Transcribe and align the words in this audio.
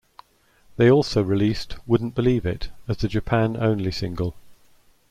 They 0.77 0.89
also 0.89 1.21
released 1.23 1.75
Wouldn't 1.85 2.15
Believe 2.15 2.43
It 2.43 2.69
as 2.87 3.03
a 3.03 3.07
Japan-Only 3.07 3.91
single. 3.91 4.35